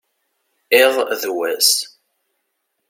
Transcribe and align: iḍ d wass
iḍ 0.81 0.95
d 1.19 1.23
wass 1.35 1.73